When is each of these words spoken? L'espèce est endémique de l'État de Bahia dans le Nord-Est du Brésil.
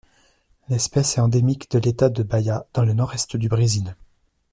L'espèce 0.67 1.15
est 1.15 1.21
endémique 1.21 1.69
de 1.69 1.77
l'État 1.77 2.09
de 2.09 2.23
Bahia 2.23 2.65
dans 2.73 2.83
le 2.83 2.93
Nord-Est 2.93 3.37
du 3.37 3.47
Brésil. 3.49 3.95